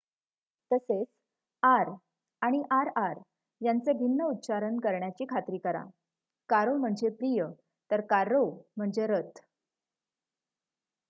[0.71, 1.07] तसेच
[1.63, 1.91] आर
[2.41, 3.19] आणि आरआर
[3.61, 5.85] यांचे भिन्न उच्चारण करण्याची खात्री कराः
[6.49, 7.45] कारो म्हणजे प्रिय
[7.91, 8.45] तर कार्रो
[8.77, 9.39] म्हणजे रथ